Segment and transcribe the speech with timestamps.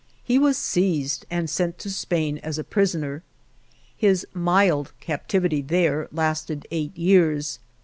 [0.23, 3.21] He was seized and sent to Spain as a prisoner.
[3.95, 7.59] His (mild) captivity there lasted eight years.